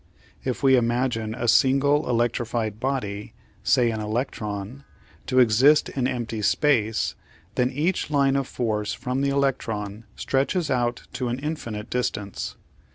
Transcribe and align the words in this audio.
If 0.43 0.63
we 0.63 0.77
imagine 0.77 1.35
a 1.35 1.47
single 1.47 2.09
electrified 2.09 2.79
body, 2.79 3.35
say 3.61 3.91
an 3.91 3.99
electron, 4.01 4.83
to 5.27 5.37
exist 5.37 5.89
in 5.89 6.07
empty 6.07 6.41
space, 6.41 7.13
then 7.53 7.69
each 7.69 8.09
line 8.09 8.35
of 8.35 8.47
force 8.47 8.95
from 8.95 9.21
the 9.21 9.29
electron 9.29 10.05
stretches 10.15 10.71
out 10.71 11.03
to 11.13 11.27
an 11.27 11.37
infinite 11.37 11.91
distance. 11.91 12.55